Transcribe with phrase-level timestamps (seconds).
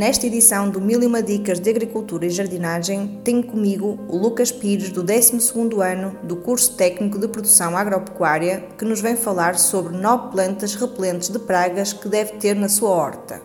[0.00, 4.50] Nesta edição do Mil e Uma Dicas de Agricultura e Jardinagem, tenho comigo o Lucas
[4.50, 9.94] Pires, do 12º ano do Curso Técnico de Produção Agropecuária, que nos vem falar sobre
[9.94, 13.42] nove plantas repelentes de pragas que deve ter na sua horta.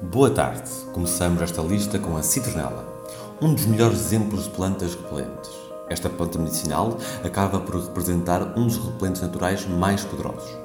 [0.00, 0.70] Boa tarde.
[0.92, 2.86] Começamos esta lista com a citronela,
[3.42, 5.50] um dos melhores exemplos de plantas repelentes.
[5.90, 10.56] Esta planta medicinal acaba por representar um dos repelentes naturais mais poderosos.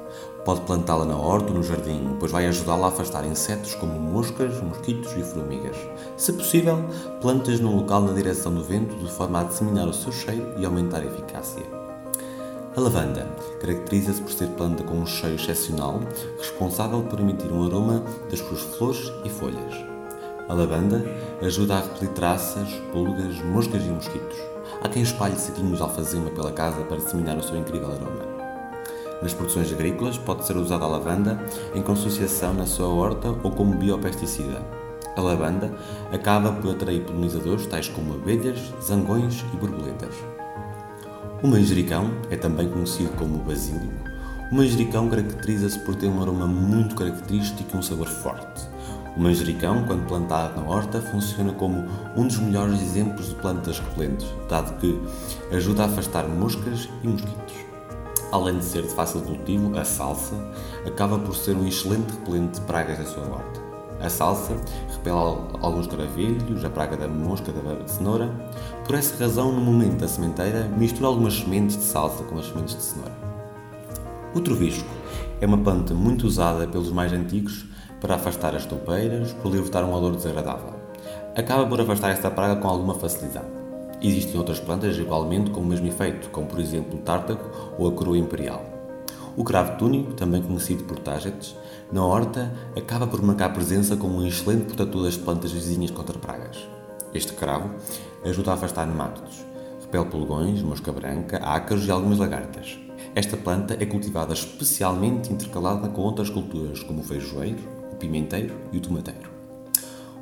[0.44, 4.59] Pode plantá-la na horta ou no jardim, pois vai ajudá-la a afastar insetos como moscas,
[4.62, 5.77] mosquitos e formigas.
[6.18, 6.84] Se possível,
[7.22, 10.66] plantas num local na direção do vento de forma a disseminar o seu cheiro e
[10.66, 11.63] aumentar a eficácia.
[12.76, 13.27] A lavanda
[13.59, 15.99] caracteriza-se por ser planta com um cheiro excepcional,
[16.40, 19.76] responsável por emitir um aroma das suas flores e folhas.
[20.48, 21.05] A lavanda
[21.41, 24.37] ajuda a repelir traças, pulgas, moscas e mosquitos.
[24.82, 28.30] Há quem espalhe saquinhos de alfazema pela casa para disseminar o seu incrível aroma.
[29.22, 31.40] Nas produções agrícolas pode ser usada a lavanda
[31.76, 34.62] em consociação na sua horta ou como biopesticida.
[35.16, 35.72] A lavanda
[36.12, 40.16] acaba por atrair polinizadores tais como abelhas, zangões e borboletas.
[41.44, 44.10] O manjericão é também conhecido como basílico.
[44.52, 48.62] O manjericão caracteriza-se por ter um aroma muito característico e um sabor forte.
[49.16, 54.27] O manjericão, quando plantado na horta, funciona como um dos melhores exemplos de plantas repelentes,
[54.49, 54.99] dado que
[55.54, 57.71] ajuda a afastar moscas e mosquitos.
[58.32, 60.35] Além de ser de fácil cultivo, a salsa
[60.87, 63.60] acaba por ser um excelente repelente de pragas da sua horta.
[63.99, 64.56] A salsa
[64.90, 65.16] repele
[65.62, 68.31] alguns caravelhos, a praga da mosca da cenoura.
[68.85, 72.75] Por essa razão, no momento da sementeira, mistura algumas sementes de salsa com as sementes
[72.75, 73.13] de cenoura.
[74.34, 74.90] O trovisco
[75.41, 77.66] é uma planta muito usada pelos mais antigos
[78.00, 80.74] para afastar as toupeiras, por libertar um odor desagradável.
[81.36, 83.61] Acaba por afastar esta praga com alguma facilidade.
[84.03, 87.44] Existem outras plantas igualmente com o mesmo efeito, como por exemplo o tártago
[87.78, 88.66] ou a coroa imperial.
[89.38, 91.56] O cravo túnico, também conhecido por tagetes,
[91.91, 96.67] na horta acaba por marcar presença como um excelente protetor das plantas vizinhas contra pragas.
[97.13, 97.69] Este cravo
[98.25, 99.45] ajuda a afastar nemátodos,
[99.81, 102.79] repele pulgões, mosca branca, ácaros e algumas lagartas.
[103.13, 107.59] Esta planta é cultivada especialmente intercalada com outras culturas como o feijoeiro,
[107.91, 109.31] o pimenteiro e o tomateiro.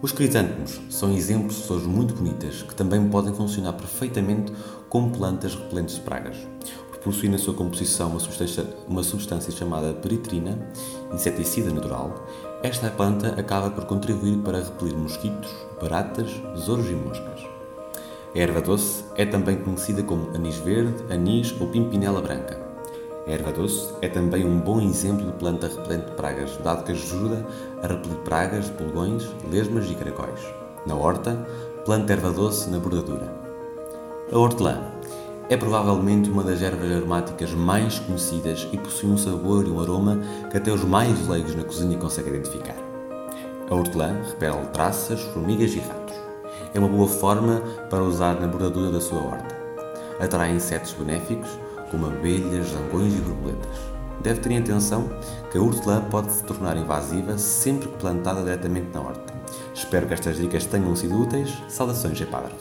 [0.01, 4.53] Os crisântemos são exemplos de flores muito bonitas que também podem funcionar perfeitamente
[4.87, 6.37] como plantas repelentes de pragas.
[6.89, 10.57] Por possuir na sua composição uma substância, uma substância chamada peritrina,
[11.13, 12.25] inseticida natural,
[12.63, 17.41] esta planta acaba por contribuir para repelir mosquitos, baratas, besouros e moscas.
[18.33, 22.68] A erva doce é também conhecida como anis verde, anis ou pimpinela branca.
[23.29, 26.93] A erva doce é também um bom exemplo de planta repelente de pragas, dado que
[26.93, 27.45] ajuda
[27.83, 30.39] a repelir pragas pulgões, lesmas e caracóis.
[30.87, 31.37] Na horta,
[31.85, 33.31] planta erva doce na bordadura.
[34.31, 34.79] A hortelã
[35.47, 40.17] é provavelmente uma das ervas aromáticas mais conhecidas e possui um sabor e um aroma
[40.49, 42.77] que até os mais leigos na cozinha conseguem identificar.
[43.69, 46.15] A hortelã repele traças, formigas e ratos.
[46.73, 47.61] É uma boa forma
[47.91, 49.55] para usar na bordadura da sua horta.
[50.19, 51.47] Atrai insetos benéficos,
[51.89, 53.77] como abelhas, zangões e borboletas.
[54.21, 55.09] Deve ter atenção
[55.51, 59.33] que a hortelã pode se tornar invasiva sempre que plantada diretamente na horta.
[59.73, 61.53] Espero que estas dicas tenham sido úteis.
[61.69, 62.53] Saudações, Epadre.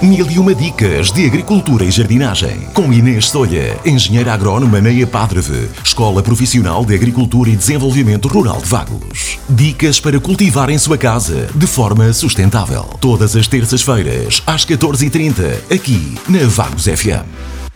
[0.00, 2.68] Mil e uma dicas de agricultura e jardinagem.
[2.72, 8.68] Com Inês Solha, engenheira agrónoma na EPADREV, Escola Profissional de Agricultura e Desenvolvimento Rural de
[8.68, 9.40] Vagos.
[9.48, 12.84] Dicas para cultivar em sua casa de forma sustentável.
[13.00, 17.67] Todas as terças-feiras, às 14h30, aqui na Vagos FM.